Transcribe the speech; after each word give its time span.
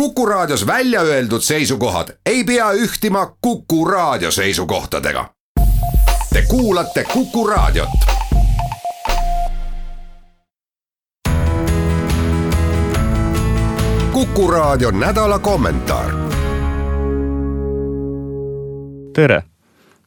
Kuku 0.00 0.26
Raadios 0.26 0.66
välja 0.66 1.00
öeldud 1.00 1.40
seisukohad 1.40 2.08
ei 2.26 2.44
pea 2.44 2.72
ühtima 2.72 3.36
Kuku 3.40 3.84
Raadio 3.84 4.30
seisukohtadega. 4.30 5.30
Te 6.32 6.42
kuulate 6.48 7.04
Kuku 7.04 7.46
Raadiot. 7.46 7.88
kuku 14.12 14.50
Raadio 14.50 14.90
nädala 14.90 15.38
kommentaar. 15.38 16.10
tere, 19.12 19.42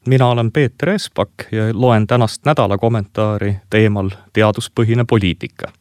mina 0.08 0.28
olen 0.28 0.52
Peeter 0.52 0.90
Espak 0.90 1.30
ja 1.52 1.64
loen 1.74 2.08
tänast 2.08 2.46
nädala 2.46 2.78
kommentaari 2.78 3.56
teemal 3.70 4.10
teaduspõhine 4.34 5.06
poliitika 5.10 5.79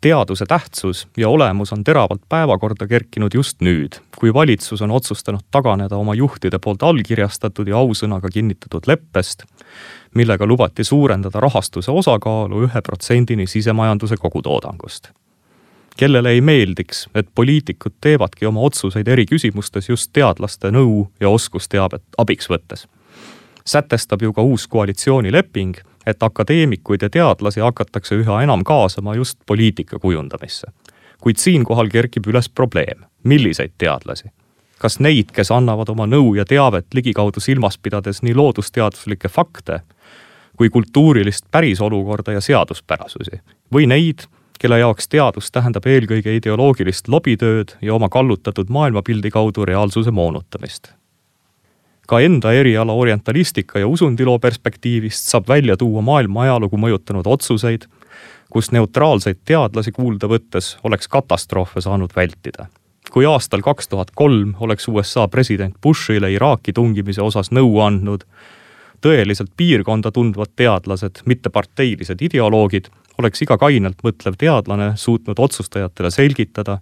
teaduse 0.00 0.46
tähtsus 0.46 1.08
ja 1.16 1.28
olemus 1.28 1.72
on 1.72 1.84
teravalt 1.84 2.22
päevakorda 2.28 2.86
kerkinud 2.86 3.34
just 3.34 3.60
nüüd, 3.60 3.98
kui 4.18 4.34
valitsus 4.34 4.82
on 4.82 4.90
otsustanud 4.90 5.40
taganeda 5.50 5.96
oma 5.96 6.14
juhtide 6.14 6.58
poolt 6.58 6.82
allkirjastatud 6.82 7.68
ja 7.68 7.76
ausõnaga 7.76 8.30
kinnitatud 8.32 8.86
leppest, 8.86 9.44
millega 10.14 10.46
lubati 10.46 10.84
suurendada 10.84 11.40
rahastuse 11.40 11.90
osakaalu 11.90 12.62
ühe 12.68 12.82
protsendini 12.82 13.46
sisemajanduse 13.46 14.16
kogutoodangust. 14.16 15.10
kellele 15.96 16.30
ei 16.30 16.40
meeldiks, 16.40 17.08
et 17.14 17.26
poliitikud 17.34 17.92
teevadki 18.00 18.46
oma 18.46 18.60
otsuseid 18.60 19.08
eri 19.08 19.24
küsimustes 19.26 19.88
just 19.88 20.10
teadlaste 20.12 20.70
nõu 20.70 21.08
ja 21.20 21.28
oskusteabet 21.28 22.02
abiks 22.18 22.50
võttes 22.50 22.86
sätestab 23.68 24.22
ju 24.22 24.32
ka 24.32 24.42
uus 24.42 24.66
koalitsioonileping, 24.66 25.76
et 26.08 26.22
akadeemikuid 26.22 27.02
ja 27.04 27.10
teadlasi 27.10 27.60
hakatakse 27.60 28.16
üha 28.22 28.42
enam 28.42 28.64
kaasama 28.64 29.14
just 29.14 29.38
poliitika 29.46 29.98
kujundamisse. 29.98 30.66
kuid 31.20 31.36
siinkohal 31.36 31.88
kerkib 31.90 32.26
üles 32.26 32.48
probleem, 32.48 33.04
milliseid 33.24 33.72
teadlasi? 33.78 34.30
kas 34.78 35.00
neid, 35.00 35.32
kes 35.34 35.50
annavad 35.50 35.88
oma 35.90 36.06
nõu 36.06 36.34
ja 36.38 36.44
teavet 36.44 36.86
ligikaudu 36.94 37.40
silmas 37.40 37.78
pidades 37.78 38.22
nii 38.22 38.34
loodusteaduslikke 38.34 39.28
fakte 39.28 39.80
kui 40.56 40.70
kultuurilist 40.70 41.46
pärisolukorda 41.50 42.32
ja 42.32 42.40
seaduspärasusi 42.40 43.40
või 43.74 43.86
neid, 43.86 44.26
kelle 44.58 44.78
jaoks 44.78 45.08
teadus 45.08 45.50
tähendab 45.54 45.86
eelkõige 45.86 46.34
ideoloogilist 46.36 47.08
lobitööd 47.08 47.76
ja 47.82 47.94
oma 47.94 48.08
kallutatud 48.08 48.70
maailmapildi 48.70 49.30
kaudu 49.30 49.64
reaalsuse 49.64 50.10
moonutamist 50.10 50.97
ka 52.08 52.20
enda 52.24 52.54
eriala 52.56 52.92
orientalistika 52.96 53.82
ja 53.82 53.88
usundiloo 53.88 54.38
perspektiivist 54.40 55.28
saab 55.28 55.48
välja 55.48 55.76
tuua 55.76 56.02
maailma 56.02 56.46
ajalugu 56.46 56.80
mõjutanud 56.80 57.28
otsuseid, 57.28 57.84
kus 58.48 58.72
neutraalseid 58.72 59.42
teadlasi 59.44 59.92
kuulda 59.92 60.30
võttes 60.30 60.76
oleks 60.88 61.08
katastroofe 61.08 61.84
saanud 61.84 62.14
vältida. 62.16 62.66
kui 63.10 63.24
aastal 63.24 63.62
kaks 63.64 63.88
tuhat 63.88 64.10
kolm 64.14 64.54
oleks 64.60 64.88
USA 64.88 65.28
president 65.28 65.74
Bushile 65.82 66.32
Iraaki 66.32 66.72
tungimise 66.72 67.22
osas 67.22 67.50
nõu 67.50 67.78
andnud 67.80 68.24
tõeliselt 69.00 69.50
piirkonda 69.56 70.10
tundvad 70.12 70.52
teadlased, 70.56 71.22
mitte 71.26 71.50
parteilised 71.50 72.22
ideoloogid, 72.22 72.88
oleks 73.18 73.42
iga 73.42 73.58
kainelt 73.58 74.02
mõtlev 74.04 74.36
teadlane 74.38 74.92
suutnud 74.96 75.38
otsustajatele 75.38 76.10
selgitada, 76.10 76.78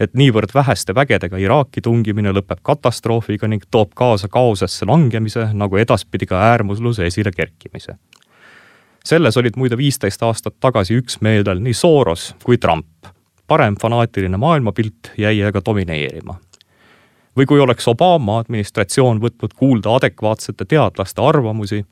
et 0.00 0.14
niivõrd 0.14 0.52
väheste 0.54 0.94
vägedega 0.94 1.38
Iraaki 1.40 1.80
tungimine 1.80 2.32
lõpeb 2.36 2.60
katastroofiga 2.62 3.48
ning 3.48 3.64
toob 3.70 3.94
kaasa 3.96 4.28
kaosesse 4.28 4.86
langemise, 4.88 5.48
nagu 5.52 5.76
edaspidi 5.80 6.26
ka 6.26 6.40
äärmusluse 6.52 7.06
esile 7.06 7.32
kerkimise. 7.32 7.96
selles 9.04 9.36
olid 9.36 9.56
muide 9.56 9.76
viisteist 9.76 10.22
aastat 10.22 10.54
tagasi 10.60 10.96
üksmeelel 10.98 11.60
nii 11.60 11.74
Soros 11.74 12.34
kui 12.44 12.58
Trump. 12.58 12.86
parem 13.46 13.74
fanaatiline 13.80 14.36
maailmapilt 14.36 15.12
jäi 15.18 15.42
aga 15.42 15.60
domineerima. 15.64 16.34
või 17.36 17.46
kui 17.46 17.60
oleks 17.60 17.88
Obama 17.88 18.38
administratsioon 18.38 19.20
võtnud 19.20 19.54
kuulda 19.56 19.94
adekvaatsete 19.94 20.64
teadlaste 20.64 21.22
arvamusi, 21.22 21.84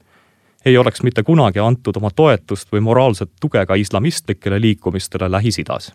ei 0.65 0.79
oleks 0.79 1.03
mitte 1.03 1.23
kunagi 1.23 1.59
antud 1.59 1.97
oma 1.97 2.11
toetust 2.11 2.73
või 2.73 2.81
moraalset 2.81 3.31
tuge 3.41 3.67
ka 3.67 3.75
islamistlikele 3.75 4.61
liikumistele 4.61 5.29
Lähis-Idas 5.29 5.93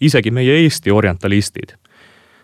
isegi 0.00 0.30
meie 0.30 0.62
Eesti 0.62 0.90
orientalistid. 0.90 1.76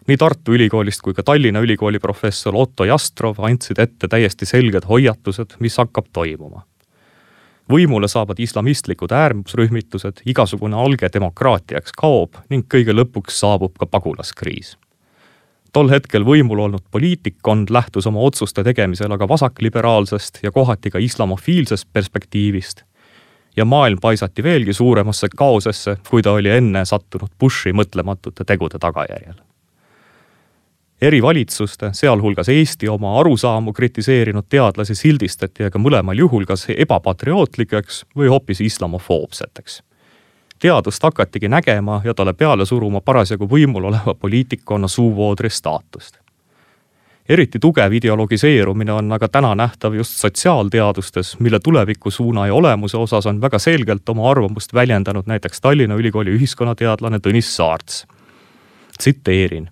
nii 0.06 0.16
Tartu 0.16 0.52
Ülikoolist 0.52 1.00
kui 1.00 1.14
ka 1.14 1.22
Tallinna 1.22 1.60
Ülikooli 1.60 1.98
professor 1.98 2.54
Otto 2.56 2.84
Jastrov 2.84 3.40
andsid 3.40 3.78
ette 3.78 4.08
täiesti 4.08 4.46
selged 4.46 4.84
hoiatused, 4.88 5.56
mis 5.60 5.76
hakkab 5.76 6.06
toimuma. 6.12 6.66
võimule 7.72 8.08
saavad 8.08 8.38
islamistlikud 8.38 9.12
äärmusrühmitused, 9.12 10.20
igasugune 10.26 10.76
alge 10.76 11.08
demokraatiaks 11.12 11.92
kaob 11.92 12.36
ning 12.50 12.66
kõige 12.74 12.92
lõpuks 12.92 13.40
saabub 13.40 13.78
ka 13.78 13.86
pagulaskriis 13.86 14.76
tol 15.72 15.90
hetkel 15.90 16.22
võimul 16.22 16.58
olnud 16.58 16.84
poliitikkond 16.90 17.70
lähtus 17.70 18.06
oma 18.06 18.20
otsuste 18.20 18.62
tegemisel 18.62 19.12
aga 19.12 19.28
vasakliberaalsest 19.28 20.38
ja 20.42 20.52
kohati 20.52 20.90
ka 20.90 20.98
islamofiilsest 20.98 21.88
perspektiivist 21.92 22.84
ja 23.56 23.64
maailm 23.64 23.98
paisati 24.00 24.42
veelgi 24.42 24.72
suuremasse 24.72 25.28
kaosesse, 25.36 25.96
kui 26.10 26.22
ta 26.22 26.32
oli 26.32 26.50
enne 26.50 26.84
sattunud 26.84 27.28
Bushi 27.40 27.72
mõtlematute 27.72 28.44
tegude 28.44 28.78
tagajärjel. 28.78 29.34
eri 31.00 31.22
valitsuste, 31.22 31.90
sealhulgas 31.92 32.48
Eesti 32.48 32.88
oma 32.88 33.18
arusaamu 33.20 33.72
kritiseerinud 33.72 34.44
teadlasi 34.48 34.94
sildistati 34.94 35.64
aga 35.64 35.78
mõlemal 35.78 36.18
juhul 36.18 36.46
kas 36.46 36.66
ebapatriootlikeks 36.76 38.04
või 38.16 38.28
hoopis 38.28 38.60
islamofoobseteks. 38.60 39.82
teadust 40.58 41.02
hakatigi 41.02 41.48
nägema 41.48 42.00
ja 42.04 42.14
talle 42.14 42.32
peale 42.32 42.66
suruma 42.66 43.00
parasjagu 43.00 43.46
võimul 43.46 43.84
oleva 43.84 44.14
poliitikkonna 44.14 44.88
suuvoodri 44.88 45.50
staatust 45.50 46.23
eriti 47.28 47.58
tugev 47.58 47.92
ideologiseerumine 47.92 48.92
on 48.92 49.12
aga 49.12 49.28
täna 49.28 49.54
nähtav 49.54 49.94
just 49.94 50.12
sotsiaalteadustes, 50.20 51.40
mille 51.40 51.60
tulevikusuuna 51.60 52.46
ja 52.46 52.54
olemuse 52.54 52.96
osas 52.96 53.26
on 53.26 53.40
väga 53.40 53.58
selgelt 53.58 54.08
oma 54.08 54.30
arvamust 54.30 54.74
väljendanud 54.74 55.24
näiteks 55.26 55.60
Tallinna 55.60 55.94
Ülikooli 55.94 56.36
ühiskonnateadlane 56.36 57.18
Tõnis 57.18 57.56
Saarts. 57.56 58.06
tsiteerin. 58.98 59.70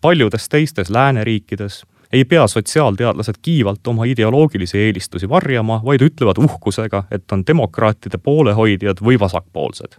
paljudes 0.00 0.48
teistes 0.48 0.90
lääneriikides 0.90 1.84
ei 2.12 2.24
pea 2.24 2.46
sotsiaalteadlased 2.46 3.34
kiivalt 3.42 3.86
oma 3.86 4.04
ideoloogilisi 4.04 4.78
eelistusi 4.78 5.28
varjama, 5.28 5.80
vaid 5.84 6.00
ütlevad 6.00 6.38
uhkusega, 6.38 7.04
et 7.10 7.32
on 7.32 7.42
demokraatide 7.46 8.18
poolehoidjad 8.18 9.02
või 9.02 9.18
vasakpoolsed 9.18 9.98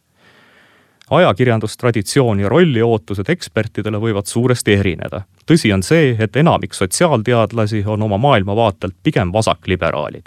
ajakirjandustraditsioon 1.09 2.39
ja 2.39 2.49
rolliootused 2.49 3.29
ekspertidele 3.29 3.97
võivad 3.97 4.27
suuresti 4.27 4.73
erineda. 4.73 5.21
tõsi 5.51 5.73
on 5.73 5.83
see, 5.83 6.15
et 6.19 6.35
enamik 6.35 6.73
sotsiaalteadlasi 6.73 7.83
on 7.87 8.01
oma 8.01 8.17
maailmavaatelt 8.17 8.95
pigem 9.03 9.31
vasakliberaalid. 9.33 10.25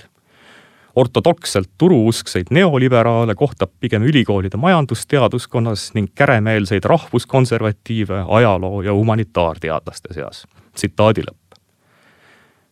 ortodokselt 0.96 1.70
turuuskseid 1.78 2.46
neoliberaale 2.50 3.34
kohtab 3.34 3.70
pigem 3.80 4.02
ülikoolide 4.02 4.56
majandusteaduskonnas 4.56 5.94
ning 5.94 6.08
käremeelseid 6.14 6.84
rahvuskonservatiive 6.84 8.24
ajaloo 8.28 8.82
ja 8.82 8.92
humanitaarteadlaste 8.92 10.14
seas. 10.14 10.46
tsitaadi 10.74 11.20
lõpp. 11.20 11.60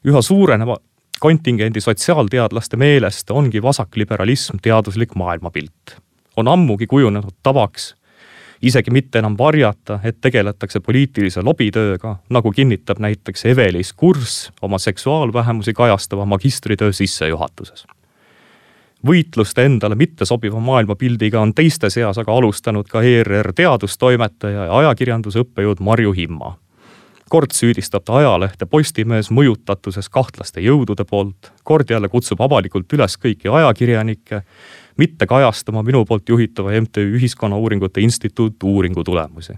üha 0.04 0.22
suureneva 0.22 0.76
kontingendi 1.20 1.80
sotsiaalteadlaste 1.80 2.76
meelest 2.76 3.30
ongi 3.30 3.62
vasakliberalism 3.62 4.56
teaduslik 4.62 5.14
maailmapilt 5.14 6.00
on 6.38 6.48
ammugi 6.48 6.86
kujunenud 6.86 7.34
tavaks 7.42 7.97
isegi 8.62 8.90
mitte 8.90 9.18
enam 9.18 9.36
varjata, 9.38 10.00
et 10.04 10.20
tegeletakse 10.20 10.80
poliitilise 10.80 11.42
lobitööga, 11.42 12.16
nagu 12.30 12.52
kinnitab 12.52 12.98
näiteks 12.98 13.46
Evelis 13.46 13.92
Kurss 13.92 14.50
oma 14.62 14.78
seksuaalvähemusi 14.78 15.72
kajastava 15.72 16.26
magistritöö 16.26 16.92
sissejuhatuses. 16.92 17.86
võitlust 19.06 19.58
endale 19.58 19.94
mittesobiva 19.94 20.60
maailmapildiga 20.60 21.40
on 21.40 21.54
teiste 21.54 21.90
seas 21.90 22.18
aga 22.18 22.32
alustanud 22.34 22.88
ka 22.88 23.02
ERR 23.02 23.52
teadustoimetaja 23.54 24.64
ja 24.64 24.78
ajakirjanduse 24.78 25.38
õppejõud 25.38 25.80
Marju 25.80 26.12
Himma 26.12 26.56
kord 27.28 27.52
süüdistab 27.52 28.04
ta 28.04 28.18
ajalehte 28.20 28.66
Postimees 28.66 29.30
mõjutatuses 29.34 30.08
kahtlaste 30.10 30.62
jõudude 30.64 31.04
poolt, 31.04 31.52
kord 31.64 31.90
jälle 31.90 32.08
kutsub 32.08 32.40
avalikult 32.40 32.92
üles 32.92 33.16
kõiki 33.20 33.50
ajakirjanikke 33.52 34.42
mitte 34.98 35.26
kajastama 35.26 35.82
minu 35.82 36.04
poolt 36.04 36.28
juhitava 36.28 36.74
MTÜ 36.80 37.06
Ühiskonnauuringute 37.18 38.00
Instituut 38.00 38.62
uuringu 38.62 39.04
tulemusi. 39.04 39.52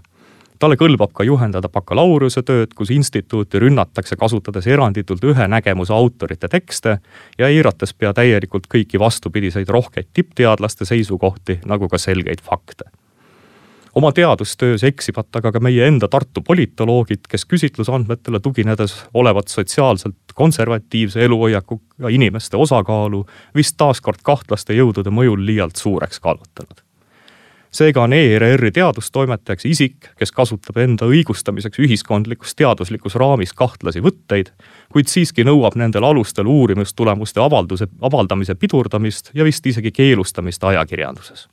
talle 0.59 0.75
kõlbab 0.77 1.09
ka 1.13 1.23
juhendada 1.23 1.69
bakalaureusetööd, 1.69 2.75
kus 2.77 2.91
instituuti 2.93 3.59
rünnatakse, 3.59 4.15
kasutades 4.15 4.67
eranditult 4.67 5.23
ühe 5.23 5.47
nägemuse 5.47 5.93
autorite 5.93 6.47
tekste 6.47 6.99
ja 7.37 7.47
eirates 7.47 7.93
pea 7.93 8.13
täielikult 8.13 8.67
kõiki 8.69 8.99
vastupidiseid 8.99 9.69
rohkeid 9.69 10.13
tippteadlaste 10.13 10.85
seisukohti, 10.85 11.59
nagu 11.65 11.89
ka 11.89 11.97
selgeid 11.97 12.41
fakte 12.45 12.91
oma 13.95 14.11
teadustöös 14.11 14.83
eksivad 14.83 15.35
aga 15.35 15.51
ka 15.51 15.59
meie 15.59 15.87
enda 15.87 16.07
Tartu 16.07 16.41
politoloogid, 16.41 17.27
kes 17.29 17.45
küsitlusandmetele 17.45 18.39
tuginedes 18.39 18.95
olevat 19.13 19.47
sotsiaalselt 19.47 20.35
konservatiivse 20.35 21.25
eluhoiakuga 21.25 22.09
inimeste 22.09 22.57
osakaalu 22.57 23.25
vist 23.55 23.77
taaskord 23.77 24.23
kahtlaste 24.23 24.73
jõudude 24.73 25.11
mõjul 25.11 25.45
liialt 25.45 25.75
suureks 25.75 26.19
kallutanud. 26.19 26.81
seega 27.71 28.03
on 28.03 28.13
ERR-i 28.13 28.71
teadustoimetajaks 28.71 29.65
isik, 29.65 30.09
kes 30.19 30.31
kasutab 30.31 30.77
enda 30.77 31.05
õigustamiseks 31.05 31.79
ühiskondlikus 31.79 32.55
teaduslikus 32.55 33.15
raamis 33.15 33.53
kahtlasi 33.53 34.01
võtteid, 34.03 34.51
kuid 34.91 35.07
siiski 35.07 35.43
nõuab 35.43 35.75
nendel 35.75 36.03
alustel 36.03 36.47
uurimustulemuste 36.47 37.39
avalduse, 37.39 37.87
avaldamise 38.01 38.55
pidurdamist 38.55 39.31
ja 39.33 39.43
vist 39.43 39.65
isegi 39.65 39.91
keelustamist 39.91 40.63
ajakirjanduses. 40.63 41.47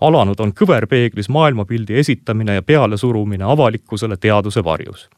Alanud 0.00 0.40
on 0.40 0.52
kõverpeeglis 0.52 1.28
maailmapildi 1.28 1.98
esitamine 1.98 2.54
ja 2.54 2.62
pealesurumine 2.62 3.44
avalikkusele 3.44 4.16
teaduse 4.16 4.64
varjus 4.64 5.08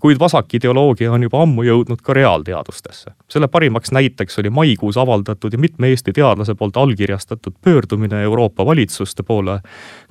kuid 0.00 0.18
vasakideoloogia 0.18 1.12
on 1.12 1.22
juba 1.22 1.42
ammu 1.42 1.62
jõudnud 1.62 2.02
ka 2.02 2.12
reaalteadustesse. 2.12 3.10
selle 3.28 3.48
parimaks 3.48 3.92
näiteks 3.92 4.38
oli 4.38 4.50
maikuus 4.50 4.96
avaldatud 4.96 5.52
ja 5.52 5.58
mitme 5.58 5.88
Eesti 5.88 6.12
teadlase 6.12 6.54
poolt 6.54 6.76
allkirjastatud 6.76 7.54
pöördumine 7.64 8.22
Euroopa 8.22 8.66
valitsuste 8.66 9.22
poole 9.22 9.60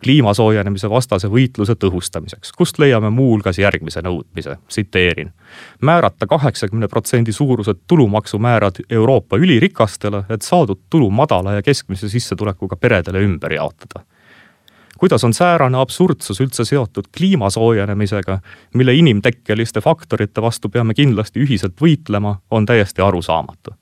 kliima 0.03 0.33
soojenemise 0.33 0.89
vastase 0.89 1.27
võitluse 1.27 1.75
tõhustamiseks, 1.75 2.51
kust 2.57 2.79
leiame 2.79 3.09
muuhulgas 3.09 3.59
järgmise 3.59 4.01
nõudmise, 4.01 4.57
tsiteerin. 4.67 5.31
määrata 5.81 6.27
kaheksakümne 6.27 6.87
protsendi 6.87 7.31
suurused 7.31 7.77
tulumaksumäärad 7.87 8.75
Euroopa 8.89 9.37
ülirikastele, 9.37 10.23
et 10.29 10.41
saadud 10.41 10.79
tulu 10.89 11.09
madala 11.09 11.53
ja 11.53 11.61
keskmise 11.61 12.09
sissetulekuga 12.09 12.75
peredele 12.75 13.19
ümber 13.19 13.53
jaotada 13.53 14.05
kuidas 15.03 15.23
on 15.23 15.33
säärane 15.33 15.77
absurdsus 15.77 16.39
üldse 16.41 16.63
seotud 16.65 17.09
kliima 17.17 17.49
soojenemisega, 17.49 18.37
mille 18.73 18.93
inimtekkeliste 18.95 19.81
faktorite 19.81 20.41
vastu 20.41 20.69
peame 20.69 20.93
kindlasti 20.93 21.43
ühiselt 21.43 21.75
võitlema, 21.81 22.37
on 22.51 22.65
täiesti 22.65 23.01
arusaamatu. 23.01 23.73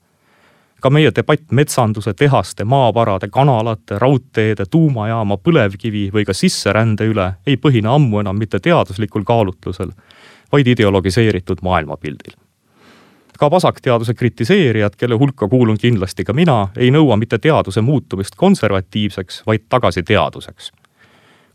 ka 0.80 0.90
meie 0.90 1.12
debatt 1.14 1.52
metsanduse, 1.52 2.14
tehaste, 2.14 2.64
maavarade, 2.64 3.28
kanalate, 3.28 3.98
raudteede, 3.98 4.66
tuumajaama, 4.70 5.36
põlevkivi 5.36 6.10
või 6.10 6.24
ka 6.24 6.34
sisserände 6.34 7.06
üle 7.06 7.32
ei 7.46 7.56
põhine 7.56 7.94
ammu 7.94 8.18
enam 8.18 8.38
mitte 8.38 8.58
teaduslikul 8.58 9.22
kaalutlusel, 9.22 9.94
vaid 10.52 10.66
ideologiseeritud 10.66 11.62
maailmapildil 11.62 12.34
ka 13.38 13.50
vasakteaduse 13.50 14.14
kritiseerijad, 14.14 14.94
kelle 14.96 15.14
hulka 15.14 15.48
kuulun 15.48 15.78
kindlasti 15.78 16.24
ka 16.24 16.32
mina, 16.32 16.68
ei 16.76 16.90
nõua 16.90 17.16
mitte 17.16 17.38
teaduse 17.38 17.80
muutumist 17.80 18.34
konservatiivseks, 18.36 19.42
vaid 19.46 19.66
tagasi 19.68 20.02
teaduseks 20.02 20.72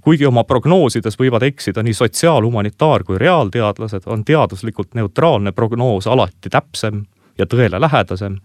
kuigi 0.07 0.23
oma 0.25 0.45
prognoosides 0.47 1.17
võivad 1.19 1.43
eksida 1.43 1.81
nii 1.83 1.93
sotsiaal-, 1.93 2.45
humanitaar- 2.47 3.03
kui 3.03 3.17
reaalteadlased, 3.19 4.05
on 4.05 4.23
teaduslikult 4.25 4.93
neutraalne 4.95 5.51
prognoos 5.51 6.07
alati 6.07 6.49
täpsem 6.49 7.01
ja 7.37 7.45
tõele 7.45 7.81
lähedasem 7.81 8.37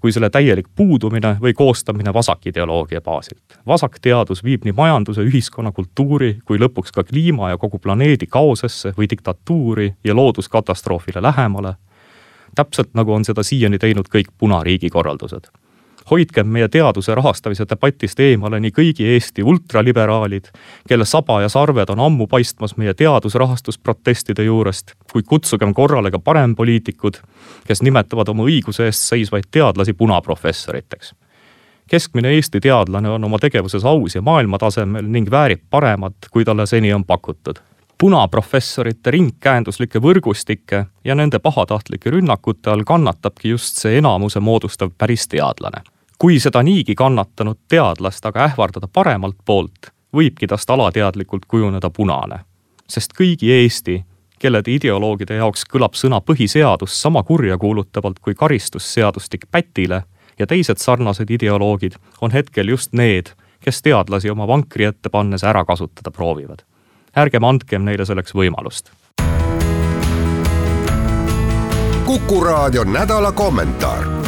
kui 0.00 0.12
selle 0.12 0.30
täielik 0.30 0.66
puudumine 0.76 1.36
või 1.40 1.54
koostamine 1.54 2.12
vasakideoloogia 2.14 3.00
baasilt. 3.00 3.58
vasakteadus 3.66 4.44
viib 4.44 4.64
nii 4.64 4.72
majanduse, 4.72 5.22
ühiskonna, 5.22 5.72
kultuuri 5.72 6.38
kui 6.44 6.58
lõpuks 6.58 6.90
ka 6.92 7.04
kliima 7.04 7.50
ja 7.50 7.58
kogu 7.58 7.78
planeedi 7.78 8.26
kaosesse 8.26 8.92
või 8.98 9.06
diktatuuri 9.10 9.94
ja 10.04 10.14
looduskatastroofile 10.14 11.22
lähemale. 11.22 11.74
täpselt 12.54 12.90
nagu 12.94 13.12
on 13.12 13.24
seda 13.24 13.42
siiani 13.42 13.78
teinud 13.78 14.10
kõik 14.10 14.34
punariigi 14.38 14.90
korraldused 14.90 15.46
hoidkem 16.10 16.46
meie 16.46 16.68
teaduse 16.68 17.14
rahastamise 17.14 17.64
debatist 17.68 18.20
eemale 18.20 18.60
nii 18.60 18.72
kõigi 18.76 19.06
Eesti 19.14 19.42
ultraliberaalid, 19.42 20.50
kelle 20.88 21.04
saba 21.08 21.40
ja 21.42 21.48
sarved 21.48 21.90
on 21.94 22.00
ammu 22.00 22.26
paistmas 22.26 22.76
meie 22.76 22.94
teadusrahastusprotestide 22.94 24.44
juurest, 24.44 24.94
kuid 25.12 25.26
kutsugem 25.28 25.74
korrale 25.74 26.10
ka 26.10 26.18
parempoliitikud, 26.18 27.20
kes 27.66 27.82
nimetavad 27.82 28.28
oma 28.28 28.48
õiguse 28.48 28.88
eest 28.88 29.08
seisvaid 29.08 29.48
teadlasi 29.50 29.92
punaprofessoriteks. 29.92 31.14
Keskmine 31.90 32.32
Eesti 32.32 32.60
teadlane 32.60 33.10
on 33.10 33.24
oma 33.24 33.38
tegevuses 33.38 33.84
aus 33.84 34.14
ja 34.14 34.22
maailmatasemel 34.22 35.04
ning 35.04 35.30
väärib 35.30 35.66
paremat, 35.70 36.28
kui 36.30 36.44
talle 36.44 36.66
seni 36.66 36.92
on 36.92 37.04
pakutud. 37.04 37.60
Punaprofessorite 38.00 39.10
ringkäenduslikke 39.10 40.00
võrgustikke 40.02 40.84
ja 41.04 41.14
nende 41.14 41.38
pahatahtlike 41.38 42.10
rünnakute 42.10 42.72
all 42.72 42.84
kannatabki 42.84 43.52
just 43.52 43.78
see 43.80 43.98
enamuse 44.00 44.40
moodustav 44.40 44.90
päris 44.98 45.28
teadlane 45.28 45.84
kui 46.18 46.40
seda 46.40 46.62
niigi 46.62 46.94
kannatanud 46.94 47.58
teadlast 47.68 48.26
aga 48.26 48.44
ähvardada 48.44 48.88
paremalt 48.92 49.36
poolt, 49.44 49.90
võibki 50.14 50.46
tast 50.46 50.70
alateadlikult 50.70 51.46
kujuneda 51.48 51.90
punane. 51.90 52.38
sest 52.88 53.12
kõigi 53.20 53.50
Eesti, 53.50 54.04
kellede 54.38 54.74
ideoloogide 54.74 55.34
jaoks 55.34 55.64
kõlab 55.64 55.94
sõna 55.96 56.20
põhiseadus 56.20 57.02
sama 57.02 57.22
kurjakuulutavalt 57.22 58.18
kui 58.18 58.34
karistusseadustik 58.34 59.46
pätile 59.50 60.02
ja 60.38 60.46
teised 60.46 60.78
sarnased 60.78 61.30
ideoloogid 61.30 61.96
on 62.20 62.30
hetkel 62.30 62.68
just 62.68 62.92
need, 62.92 63.32
kes 63.60 63.82
teadlasi 63.82 64.30
oma 64.30 64.46
vankri 64.46 64.84
ette 64.84 65.08
pannes 65.08 65.44
ära 65.44 65.64
kasutada 65.64 66.10
proovivad. 66.10 66.62
ärgem 67.16 67.44
andkem 67.44 67.84
neile 67.84 68.04
selleks 68.04 68.34
võimalust. 68.34 68.90
kuku 72.04 72.44
raadio 72.44 72.84
nädala 72.84 73.32
kommentaar 73.32 74.23